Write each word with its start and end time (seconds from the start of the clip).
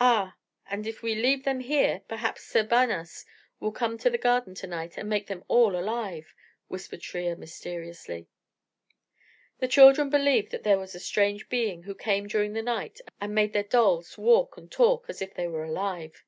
"Ah, 0.00 0.36
and 0.66 0.86
if 0.86 1.02
we 1.02 1.14
leave 1.14 1.44
them 1.44 1.60
here, 1.60 2.02
perhaps 2.06 2.42
'Sir 2.44 2.62
Banas' 2.62 3.24
will 3.58 3.72
come 3.72 3.96
to 3.96 4.10
the 4.10 4.18
garden 4.18 4.54
to 4.56 4.66
night 4.66 4.98
and 4.98 5.08
make 5.08 5.28
them 5.28 5.42
all 5.48 5.74
alive," 5.74 6.34
whispered 6.68 6.96
little 6.98 7.06
Shriya, 7.20 7.38
mysteriously. 7.38 8.28
The 9.60 9.68
children 9.68 10.10
believed 10.10 10.50
that 10.50 10.62
there 10.62 10.78
was 10.78 10.94
a 10.94 11.00
strange 11.00 11.48
being 11.48 11.84
who 11.84 11.94
came 11.94 12.26
during 12.28 12.52
the 12.52 12.60
night 12.60 13.00
and 13.18 13.34
made 13.34 13.54
their 13.54 13.62
dolls 13.62 14.18
walk 14.18 14.58
and 14.58 14.70
talk 14.70 15.06
as 15.08 15.22
if 15.22 15.32
they 15.32 15.48
were 15.48 15.64
alive. 15.64 16.22